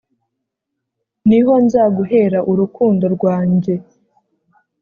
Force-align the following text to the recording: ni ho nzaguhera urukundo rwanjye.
ni 1.27 1.39
ho 1.45 1.53
nzaguhera 1.65 2.39
urukundo 2.51 3.05
rwanjye. 3.15 3.73